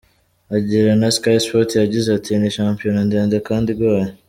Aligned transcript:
Aganira 0.55 0.93
na 1.01 1.09
Sky 1.15 1.35
Sports, 1.43 1.73
yagize 1.75 2.07
ati 2.17 2.31
“Ni 2.39 2.49
shampiyona 2.57 3.01
ndende 3.07 3.35
kandi 3.47 3.67
igoye. 3.73 4.09